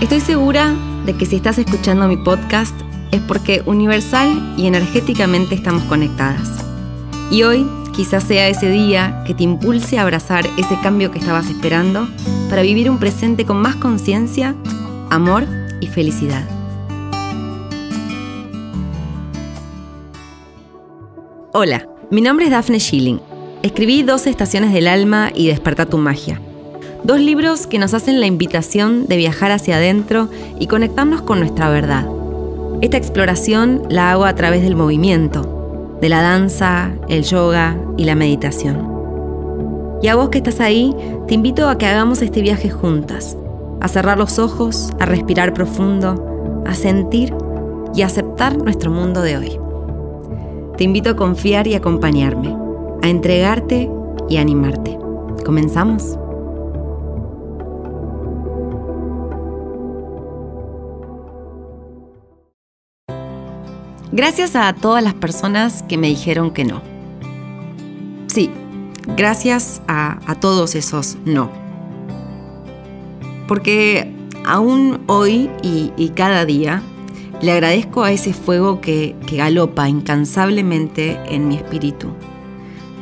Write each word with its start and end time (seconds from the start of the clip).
Estoy 0.00 0.20
segura 0.20 0.76
de 1.06 1.16
que 1.16 1.26
si 1.26 1.34
estás 1.34 1.58
escuchando 1.58 2.06
mi 2.06 2.16
podcast 2.16 2.72
es 3.10 3.20
porque 3.22 3.62
universal 3.66 4.54
y 4.56 4.68
energéticamente 4.68 5.56
estamos 5.56 5.82
conectadas. 5.84 6.64
Y 7.32 7.42
hoy 7.42 7.66
quizás 7.96 8.22
sea 8.22 8.46
ese 8.46 8.70
día 8.70 9.24
que 9.26 9.34
te 9.34 9.42
impulse 9.42 9.98
a 9.98 10.02
abrazar 10.02 10.46
ese 10.56 10.78
cambio 10.84 11.10
que 11.10 11.18
estabas 11.18 11.50
esperando 11.50 12.08
para 12.48 12.62
vivir 12.62 12.88
un 12.88 13.00
presente 13.00 13.44
con 13.44 13.60
más 13.60 13.74
conciencia, 13.74 14.54
amor 15.10 15.44
y 15.80 15.88
felicidad. 15.88 16.48
Hola, 21.52 21.88
mi 22.12 22.20
nombre 22.20 22.44
es 22.44 22.52
Daphne 22.52 22.78
Schilling. 22.78 23.20
Escribí 23.64 24.04
12 24.04 24.30
Estaciones 24.30 24.72
del 24.72 24.86
Alma 24.86 25.32
y 25.34 25.48
Desperta 25.48 25.86
tu 25.86 25.98
Magia 25.98 26.40
Dos 27.04 27.20
libros 27.20 27.68
que 27.68 27.78
nos 27.78 27.94
hacen 27.94 28.20
la 28.20 28.26
invitación 28.26 29.06
de 29.06 29.16
viajar 29.16 29.52
hacia 29.52 29.76
adentro 29.76 30.28
y 30.58 30.66
conectarnos 30.66 31.22
con 31.22 31.38
nuestra 31.38 31.70
verdad. 31.70 32.06
Esta 32.80 32.96
exploración 32.96 33.82
la 33.88 34.10
hago 34.10 34.24
a 34.24 34.34
través 34.34 34.62
del 34.62 34.74
movimiento, 34.74 35.96
de 36.00 36.08
la 36.08 36.22
danza, 36.22 36.90
el 37.08 37.22
yoga 37.22 37.76
y 37.96 38.04
la 38.04 38.16
meditación. 38.16 38.88
Y 40.02 40.08
a 40.08 40.16
vos 40.16 40.28
que 40.28 40.38
estás 40.38 40.60
ahí, 40.60 40.94
te 41.28 41.34
invito 41.34 41.68
a 41.68 41.78
que 41.78 41.86
hagamos 41.86 42.20
este 42.20 42.42
viaje 42.42 42.68
juntas, 42.68 43.36
a 43.80 43.88
cerrar 43.88 44.18
los 44.18 44.40
ojos, 44.40 44.92
a 44.98 45.06
respirar 45.06 45.54
profundo, 45.54 46.62
a 46.66 46.74
sentir 46.74 47.32
y 47.94 48.02
aceptar 48.02 48.58
nuestro 48.58 48.90
mundo 48.90 49.22
de 49.22 49.36
hoy. 49.36 49.58
Te 50.76 50.84
invito 50.84 51.10
a 51.10 51.16
confiar 51.16 51.68
y 51.68 51.74
acompañarme, 51.74 52.56
a 53.02 53.08
entregarte 53.08 53.88
y 54.28 54.36
animarte. 54.36 54.98
¿Comenzamos? 55.44 56.18
Gracias 64.18 64.56
a 64.56 64.72
todas 64.72 65.00
las 65.00 65.14
personas 65.14 65.84
que 65.84 65.96
me 65.96 66.08
dijeron 66.08 66.50
que 66.50 66.64
no. 66.64 66.82
Sí, 68.26 68.50
gracias 69.16 69.80
a, 69.86 70.18
todos 70.40 70.74
esos 70.74 71.16
no. 71.24 71.52
Porque 73.46 74.12
aún 74.44 75.04
hoy 75.06 75.48
y, 75.62 76.08
cada 76.16 76.44
día 76.44 76.82
le 77.40 77.52
agradezco 77.52 78.02
a 78.02 78.10
ese 78.10 78.32
fuego 78.32 78.80
que, 78.80 79.14
galopa 79.30 79.88
incansablemente 79.88 81.20
en 81.32 81.46
mi 81.46 81.54
espíritu. 81.54 82.08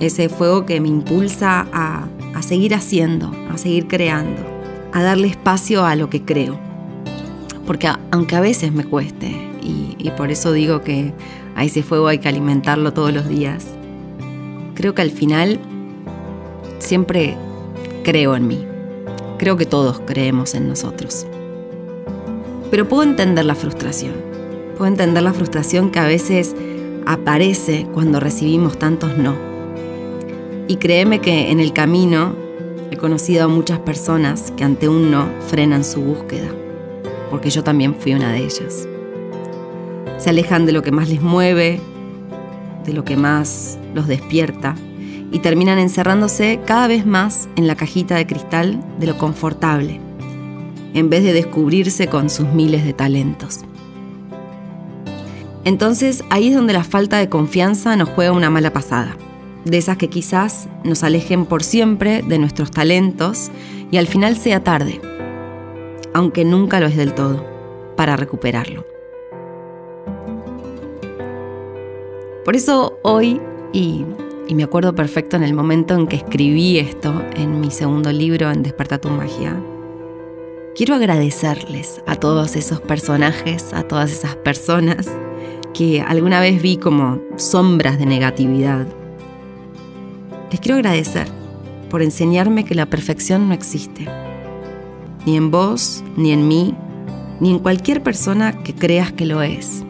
Ese 0.00 0.28
fuego 0.28 0.66
que 0.66 0.82
me 0.82 0.88
impulsa 0.88 1.66
a, 1.72 2.08
seguir 2.42 2.74
haciendo, 2.74 3.32
a 3.50 3.56
seguir 3.56 3.86
creando, 3.86 4.42
a 4.92 5.02
darle 5.02 5.28
espacio 5.28 5.86
a 5.86 5.96
lo 5.96 6.10
que 6.10 6.26
creo. 6.26 6.58
Porque 7.66 7.88
aunque 8.10 8.36
a 8.36 8.40
veces 8.40 8.70
me 8.70 8.84
cueste, 8.84 9.45
y, 10.06 10.10
por 10.10 10.30
eso 10.30 10.52
digo 10.52 10.82
que 10.82 11.12
a 11.56 11.64
ese 11.64 11.82
fuego 11.82 12.06
hay 12.06 12.18
que 12.18 12.28
alimentarlo 12.28 12.92
todos 12.92 13.12
los 13.12 13.28
días. 13.28 13.66
Creo 14.74 14.94
que 14.94 15.02
al 15.02 15.10
final 15.10 15.58
siempre 16.78 17.36
creo 18.04 18.36
en 18.36 18.46
mí. 18.46 18.64
Creo 19.38 19.56
que 19.56 19.66
todos 19.66 20.00
creemos 20.06 20.54
en 20.54 20.68
nosotros. 20.68 21.26
Pero 22.70 22.88
puedo 22.88 23.02
entender 23.02 23.44
la 23.44 23.54
frustración. 23.54 24.12
Puedo 24.76 24.86
entender 24.86 25.22
la 25.22 25.32
frustración 25.32 25.90
que 25.90 25.98
a 25.98 26.06
veces 26.06 26.54
aparece 27.04 27.86
cuando 27.92 28.20
recibimos 28.20 28.78
tantos 28.78 29.16
no. 29.18 29.34
Y 30.68 30.76
créeme 30.76 31.20
que 31.20 31.50
en 31.50 31.60
el 31.60 31.72
camino 31.72 32.34
he 32.90 32.96
conocido 32.96 33.44
a 33.44 33.48
muchas 33.48 33.78
personas 33.80 34.52
que 34.56 34.64
ante 34.64 34.88
un 34.88 35.10
no 35.10 35.28
frenan 35.48 35.84
su 35.84 36.00
búsqueda, 36.00 36.48
porque 37.30 37.50
yo 37.50 37.64
también 37.64 37.94
fui 37.94 38.14
una 38.14 38.32
de 38.32 38.38
ellas 38.38 38.88
se 40.18 40.30
alejan 40.30 40.66
de 40.66 40.72
lo 40.72 40.82
que 40.82 40.92
más 40.92 41.08
les 41.08 41.20
mueve, 41.20 41.80
de 42.84 42.92
lo 42.92 43.04
que 43.04 43.16
más 43.16 43.78
los 43.94 44.06
despierta 44.06 44.74
y 45.32 45.40
terminan 45.40 45.78
encerrándose 45.78 46.60
cada 46.64 46.86
vez 46.86 47.04
más 47.04 47.48
en 47.56 47.66
la 47.66 47.74
cajita 47.74 48.14
de 48.14 48.26
cristal 48.26 48.82
de 48.98 49.06
lo 49.06 49.18
confortable, 49.18 50.00
en 50.94 51.10
vez 51.10 51.22
de 51.24 51.32
descubrirse 51.32 52.06
con 52.06 52.30
sus 52.30 52.48
miles 52.48 52.84
de 52.84 52.92
talentos. 52.92 53.60
Entonces 55.64 56.22
ahí 56.30 56.48
es 56.48 56.54
donde 56.54 56.72
la 56.72 56.84
falta 56.84 57.18
de 57.18 57.28
confianza 57.28 57.96
nos 57.96 58.08
juega 58.10 58.32
una 58.32 58.50
mala 58.50 58.72
pasada, 58.72 59.16
de 59.64 59.78
esas 59.78 59.96
que 59.96 60.08
quizás 60.08 60.68
nos 60.84 61.02
alejen 61.02 61.44
por 61.44 61.64
siempre 61.64 62.22
de 62.22 62.38
nuestros 62.38 62.70
talentos 62.70 63.50
y 63.90 63.96
al 63.96 64.06
final 64.06 64.36
sea 64.36 64.62
tarde, 64.62 65.00
aunque 66.14 66.44
nunca 66.44 66.78
lo 66.78 66.86
es 66.86 66.96
del 66.96 67.14
todo, 67.14 67.44
para 67.96 68.16
recuperarlo. 68.16 68.95
Por 72.46 72.54
eso 72.54 73.00
hoy, 73.02 73.40
y, 73.72 74.06
me 74.54 74.62
acuerdo 74.62 74.94
perfecto 74.94 75.34
en 75.34 75.42
el 75.42 75.52
momento 75.52 75.94
en 75.94 76.06
que 76.06 76.14
escribí 76.14 76.78
esto 76.78 77.24
en 77.34 77.60
mi 77.60 77.72
segundo 77.72 78.12
libro, 78.12 78.52
en 78.52 78.62
Desperta 78.62 79.00
tu 79.00 79.08
Magia, 79.08 79.60
quiero 80.76 80.94
agradecerles 80.94 82.00
a 82.06 82.14
todos 82.14 82.54
esos 82.54 82.80
personajes, 82.80 83.72
a 83.72 83.82
todas 83.82 84.12
esas 84.12 84.36
personas 84.36 85.08
que 85.74 86.00
alguna 86.00 86.38
vez 86.38 86.62
vi 86.62 86.76
como 86.76 87.20
sombras 87.34 87.98
de 87.98 88.06
negatividad. 88.06 88.86
Les 90.52 90.60
quiero 90.60 90.76
agradecer 90.76 91.26
por 91.90 92.00
enseñarme 92.00 92.64
que 92.64 92.76
la 92.76 92.86
perfección 92.86 93.48
no 93.48 93.54
existe, 93.54 94.06
ni 95.26 95.36
en 95.36 95.50
vos, 95.50 96.04
ni 96.16 96.30
en 96.30 96.46
mí, 96.46 96.76
ni 97.40 97.50
en 97.50 97.58
cualquier 97.58 98.04
persona 98.04 98.62
que 98.62 98.72
creas 98.72 99.10
que 99.10 99.26
lo 99.26 99.42
es 99.42 99.85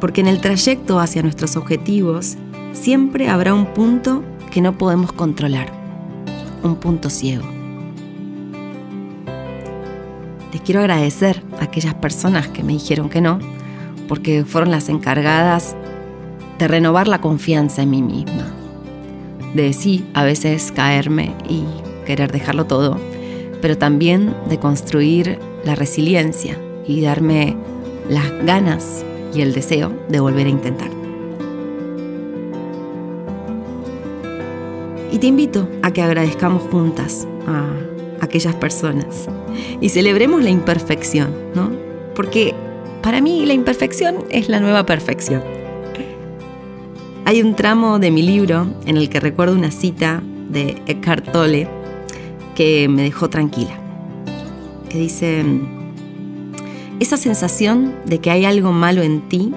porque 0.00 0.20
en 0.20 0.26
el 0.26 0.40
trayecto 0.40 0.98
hacia 1.00 1.22
nuestros 1.22 1.56
objetivos 1.56 2.36
siempre 2.72 3.28
habrá 3.28 3.54
un 3.54 3.66
punto 3.66 4.22
que 4.50 4.60
no 4.60 4.76
podemos 4.76 5.12
controlar, 5.12 5.70
un 6.62 6.76
punto 6.76 7.10
ciego. 7.10 7.44
Les 10.52 10.60
quiero 10.62 10.80
agradecer 10.80 11.42
a 11.60 11.64
aquellas 11.64 11.94
personas 11.94 12.48
que 12.48 12.62
me 12.62 12.72
dijeron 12.72 13.08
que 13.08 13.20
no, 13.20 13.38
porque 14.08 14.44
fueron 14.44 14.70
las 14.70 14.88
encargadas 14.88 15.76
de 16.58 16.68
renovar 16.68 17.08
la 17.08 17.20
confianza 17.20 17.82
en 17.82 17.90
mí 17.90 18.02
misma, 18.02 18.46
de 19.54 19.72
sí 19.72 20.06
a 20.14 20.24
veces 20.24 20.72
caerme 20.72 21.34
y 21.48 21.64
querer 22.06 22.32
dejarlo 22.32 22.66
todo, 22.66 22.98
pero 23.60 23.76
también 23.76 24.34
de 24.48 24.58
construir 24.58 25.38
la 25.64 25.74
resiliencia 25.74 26.58
y 26.86 27.00
darme 27.00 27.56
las 28.08 28.30
ganas 28.44 29.05
y 29.34 29.40
el 29.40 29.52
deseo 29.52 29.92
de 30.08 30.20
volver 30.20 30.46
a 30.46 30.50
intentar. 30.50 30.90
Y 35.12 35.18
te 35.18 35.26
invito 35.28 35.68
a 35.82 35.92
que 35.92 36.02
agradezcamos 36.02 36.62
juntas 36.70 37.26
a 37.46 37.66
aquellas 38.20 38.54
personas 38.54 39.28
y 39.80 39.88
celebremos 39.88 40.42
la 40.42 40.50
imperfección, 40.50 41.30
¿no? 41.54 41.70
Porque 42.14 42.54
para 43.02 43.20
mí 43.20 43.46
la 43.46 43.54
imperfección 43.54 44.24
es 44.30 44.48
la 44.48 44.60
nueva 44.60 44.84
perfección. 44.84 45.42
Hay 47.24 47.42
un 47.42 47.56
tramo 47.56 47.98
de 47.98 48.10
mi 48.10 48.22
libro 48.22 48.66
en 48.86 48.96
el 48.96 49.08
que 49.08 49.20
recuerdo 49.20 49.54
una 49.54 49.70
cita 49.70 50.22
de 50.50 50.80
Eckhart 50.86 51.32
Tolle 51.32 51.68
que 52.54 52.88
me 52.88 53.02
dejó 53.02 53.28
tranquila, 53.28 53.78
que 54.88 54.98
dice, 54.98 55.44
esa 57.00 57.16
sensación 57.16 57.94
de 58.06 58.20
que 58.20 58.30
hay 58.30 58.44
algo 58.44 58.72
malo 58.72 59.02
en 59.02 59.28
ti 59.28 59.52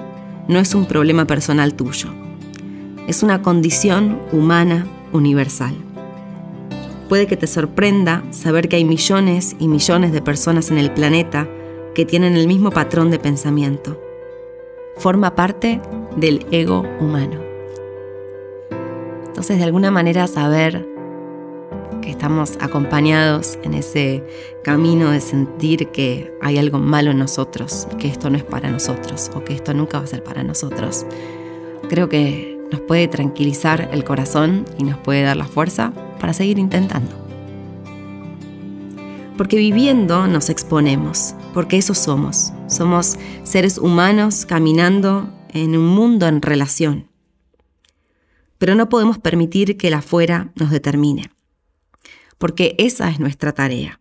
no 0.48 0.58
es 0.58 0.74
un 0.74 0.86
problema 0.86 1.26
personal 1.26 1.74
tuyo. 1.74 2.08
Es 3.06 3.22
una 3.22 3.40
condición 3.40 4.20
humana 4.32 4.86
universal. 5.12 5.74
Puede 7.08 7.26
que 7.26 7.36
te 7.36 7.46
sorprenda 7.46 8.22
saber 8.30 8.68
que 8.68 8.76
hay 8.76 8.84
millones 8.84 9.56
y 9.58 9.68
millones 9.68 10.12
de 10.12 10.22
personas 10.22 10.70
en 10.70 10.78
el 10.78 10.92
planeta 10.92 11.48
que 11.94 12.04
tienen 12.04 12.36
el 12.36 12.46
mismo 12.46 12.70
patrón 12.70 13.10
de 13.10 13.18
pensamiento. 13.18 14.00
Forma 14.96 15.34
parte 15.34 15.80
del 16.16 16.46
ego 16.50 16.84
humano. 17.00 17.40
Entonces, 19.26 19.58
de 19.58 19.64
alguna 19.64 19.90
manera, 19.90 20.26
saber 20.26 20.86
que 22.00 22.10
estamos 22.10 22.56
acompañados 22.60 23.58
en 23.62 23.74
ese 23.74 24.24
camino 24.64 25.10
de 25.10 25.20
sentir 25.20 25.88
que 25.88 26.32
hay 26.40 26.58
algo 26.58 26.78
malo 26.78 27.10
en 27.10 27.18
nosotros, 27.18 27.86
que 27.98 28.08
esto 28.08 28.30
no 28.30 28.36
es 28.36 28.44
para 28.44 28.70
nosotros 28.70 29.30
o 29.34 29.44
que 29.44 29.54
esto 29.54 29.74
nunca 29.74 29.98
va 29.98 30.04
a 30.04 30.08
ser 30.08 30.22
para 30.22 30.42
nosotros. 30.42 31.06
Creo 31.88 32.08
que 32.08 32.58
nos 32.70 32.80
puede 32.82 33.08
tranquilizar 33.08 33.88
el 33.92 34.04
corazón 34.04 34.64
y 34.78 34.84
nos 34.84 34.98
puede 34.98 35.22
dar 35.22 35.36
la 35.36 35.46
fuerza 35.46 35.92
para 36.18 36.32
seguir 36.32 36.58
intentando. 36.58 37.12
Porque 39.36 39.56
viviendo 39.56 40.26
nos 40.26 40.50
exponemos, 40.50 41.34
porque 41.54 41.78
eso 41.78 41.94
somos. 41.94 42.52
Somos 42.66 43.16
seres 43.42 43.78
humanos 43.78 44.44
caminando 44.44 45.32
en 45.48 45.76
un 45.76 45.86
mundo 45.86 46.28
en 46.28 46.42
relación. 46.42 47.08
Pero 48.58 48.74
no 48.74 48.90
podemos 48.90 49.18
permitir 49.18 49.78
que 49.78 49.88
el 49.88 49.94
afuera 49.94 50.52
nos 50.54 50.70
determine 50.70 51.30
porque 52.40 52.74
esa 52.78 53.10
es 53.10 53.20
nuestra 53.20 53.52
tarea. 53.52 54.00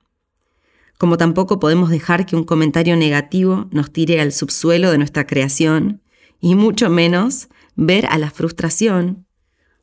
como 0.97 1.15
tampoco 1.17 1.59
podemos 1.59 1.89
dejar 1.89 2.25
que 2.25 2.35
un 2.35 2.43
comentario 2.43 2.97
negativo 2.97 3.67
nos 3.71 3.89
tire 3.93 4.19
al 4.19 4.33
subsuelo 4.33 4.91
de 4.91 4.97
nuestra 4.97 5.25
creación, 5.25 6.01
y 6.41 6.55
mucho 6.55 6.89
menos 6.89 7.47
ver 7.75 8.05
a 8.07 8.17
la 8.17 8.31
frustración, 8.31 9.25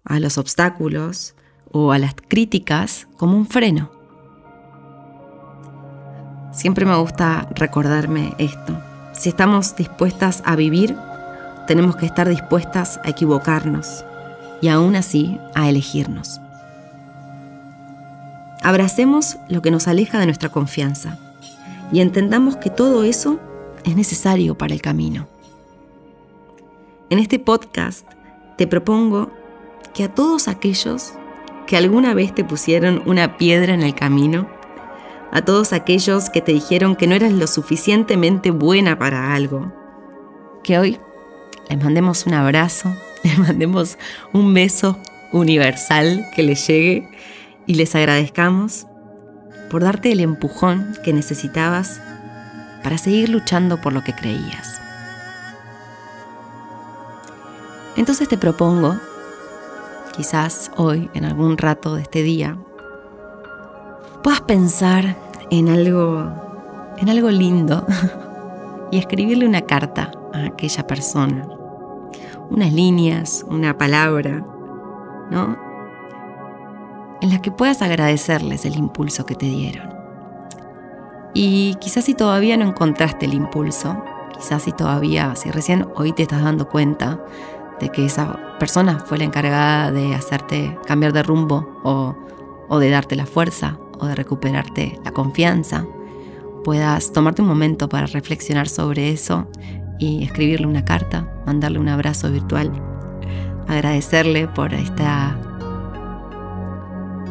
a 0.05 0.21
los 0.21 0.37
obstáculos 0.37 1.35
o 1.71 1.93
a 1.93 1.99
las 1.99 2.15
críticas 2.29 3.09
como 3.17 3.37
un 3.37 3.47
freno. 3.47 3.91
Siempre 6.53 6.85
me 6.85 6.97
gusta 6.97 7.49
recordarme 7.55 8.35
esto. 8.39 8.79
Si 9.15 9.31
estamos 9.31 9.75
dispuestas 9.75 10.43
a 10.45 10.55
vivir, 10.55 10.95
tenemos 11.67 11.97
que 11.97 12.05
estar 12.07 12.29
dispuestas 12.29 13.01
a 13.05 13.11
equivocarnos 13.11 14.05
y 14.61 14.69
aún 14.69 14.97
así 14.97 15.39
a 15.55 15.69
elegirnos. 15.71 16.41
Abracemos 18.67 19.37
lo 19.49 19.63
que 19.63 19.71
nos 19.71 19.87
aleja 19.87 20.19
de 20.19 20.27
nuestra 20.27 20.49
confianza 20.49 21.21
y 21.93 22.01
entendamos 22.01 22.57
que 22.57 22.69
todo 22.69 23.05
eso 23.05 23.39
es 23.85 23.95
necesario 23.95 24.59
para 24.59 24.75
el 24.75 24.83
camino. 24.83 25.29
En 27.09 27.21
este 27.21 27.39
podcast 27.39 28.05
te 28.59 28.67
propongo 28.67 29.31
que 29.95 30.03
a 30.03 30.13
todos 30.13 30.49
aquellos 30.49 31.13
que 31.69 31.77
alguna 31.77 32.13
vez 32.13 32.35
te 32.35 32.43
pusieron 32.43 33.05
una 33.07 33.37
piedra 33.37 33.73
en 33.73 33.85
el 33.85 33.95
camino, 33.95 34.51
a 35.31 35.43
todos 35.43 35.73
aquellos 35.73 36.29
que 36.29 36.41
te 36.41 36.53
dijeron 36.53 36.97
que 36.97 37.07
no 37.07 37.15
eras 37.15 37.31
lo 37.31 37.47
suficientemente 37.47 38.51
buena 38.51 38.99
para 38.99 39.33
algo, 39.33 39.73
que 40.65 40.77
hoy 40.77 40.99
les 41.71 41.85
mandemos 41.85 42.27
un 42.27 42.35
abrazo, 42.35 42.93
les 43.23 43.39
mandemos 43.39 43.97
un 44.33 44.53
beso 44.53 44.99
universal 45.33 46.27
que 46.35 46.43
les 46.43 46.67
llegue 46.67 47.09
y 47.67 47.75
les 47.75 47.95
agradezcamos 47.95 48.87
por 49.71 49.83
darte 49.83 50.13
el 50.13 50.21
empujón 50.21 50.97
que 51.03 51.13
necesitabas 51.13 52.01
para 52.83 52.99
seguir 52.99 53.29
luchando 53.29 53.81
por 53.81 53.93
lo 53.93 54.03
que 54.05 54.15
creías. 54.15 54.81
Entonces 57.97 58.29
te 58.29 58.39
propongo, 58.39 58.97
quizás 60.17 60.71
hoy, 60.77 61.11
en 61.15 61.25
algún 61.25 61.59
rato 61.59 61.95
de 61.95 62.03
este 62.03 62.23
día, 62.23 62.57
puedas 64.23 64.43
pensar 64.43 65.17
en 65.51 65.69
algo, 65.69 66.31
en 66.99 67.09
algo 67.09 67.31
lindo 67.31 67.87
y 68.93 68.99
escribirle 68.99 69.47
una 69.47 69.63
carta 69.63 70.13
a 70.33 70.47
aquella 70.47 70.87
persona. 70.87 71.49
Unas 72.51 72.73
líneas, 72.73 73.45
una 73.49 73.77
palabra, 73.77 74.45
¿no? 75.31 75.57
En 77.21 77.31
las 77.31 77.41
que 77.41 77.51
puedas 77.51 77.83
agradecerles 77.83 78.65
el 78.65 78.77
impulso 78.77 79.27
que 79.27 79.35
te 79.35 79.47
dieron. 79.47 79.95
Y 81.35 81.75
quizás 81.81 82.05
si 82.05 82.15
todavía 82.15 82.57
no 82.57 82.67
encontraste 82.67 83.27
el 83.27 83.35
impulso, 83.35 84.03
quizás 84.35 84.63
si 84.63 84.73
todavía, 84.73 85.35
si 85.37 85.51
recién 85.51 85.87
hoy 85.95 86.13
te 86.13 86.23
estás 86.23 86.43
dando 86.43 86.69
cuenta 86.69 87.23
de 87.81 87.91
que 87.91 88.07
esa 88.07 88.57
persona 88.59 89.01
fue 89.01 89.19
la 89.19 89.25
encargada 89.25 89.93
de 89.93 90.15
hacerte 90.15 90.79
cambiar 90.87 91.13
de 91.13 91.23
rumbo 91.23 91.81
o, 91.85 92.17
o 92.69 92.79
de 92.79 92.91
darte 92.91 93.17
la 93.17 93.27
fuerza 93.27 93.79
o 93.99 94.07
de 94.07 94.15
recuperarte 94.15 94.99
la 95.05 95.13
confianza, 95.13 95.87
puedas 96.65 97.13
tomarte 97.13 97.43
un 97.43 97.49
momento 97.49 97.89
para 97.89 98.07
reflexionar 98.07 98.69
sobre 98.69 99.11
eso 99.11 99.47
y 99.99 100.25
escribirle 100.25 100.67
una 100.67 100.85
carta, 100.85 101.31
mandarle 101.47 101.79
un 101.79 101.89
abrazo 101.89 102.31
virtual, 102.31 102.73
agradecerle 103.69 104.49
por 104.49 104.75
esta 104.75 105.39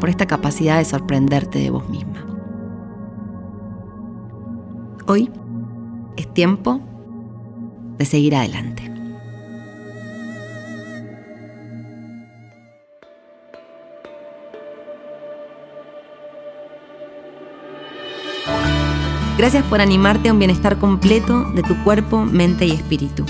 por 0.05 0.11
esta 0.11 0.27
capacidad 0.27 0.77
de 0.77 0.85
sorprenderte 0.85 1.57
de 1.57 1.71
vos 1.71 1.89
misma. 1.89 2.23
Hoy 5.07 5.31
es 6.15 6.31
tiempo 6.31 6.79
de 7.97 8.05
seguir 8.05 8.35
adelante. 8.35 8.83
Gracias 19.39 19.63
por 19.63 19.81
animarte 19.81 20.29
a 20.29 20.33
un 20.33 20.37
bienestar 20.37 20.77
completo 20.77 21.45
de 21.55 21.63
tu 21.63 21.75
cuerpo, 21.83 22.25
mente 22.25 22.67
y 22.67 22.73
espíritu. 22.73 23.25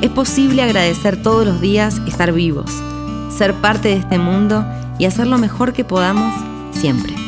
Es 0.00 0.08
posible 0.08 0.62
agradecer 0.62 1.22
todos 1.22 1.44
los 1.44 1.60
días 1.60 2.00
estar 2.08 2.32
vivos, 2.32 2.70
ser 3.28 3.52
parte 3.60 3.88
de 3.88 3.96
este 3.96 4.16
mundo 4.16 4.64
y 4.98 5.06
hacer 5.06 5.26
lo 5.26 5.38
mejor 5.38 5.72
que 5.72 5.84
podamos 5.84 6.32
siempre. 6.72 7.23